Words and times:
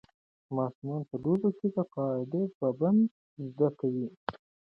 ماشومان 0.55 1.01
په 1.09 1.15
لوبو 1.23 1.49
کې 1.57 1.67
د 1.75 1.77
قواعدو 1.93 2.41
پابندۍ 2.59 3.05
زده 3.51 3.69
کوي. 3.79 4.07